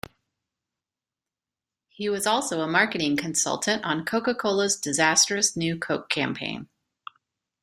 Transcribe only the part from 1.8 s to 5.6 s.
He was also a marketing consultant on Coca-Cola's disastrous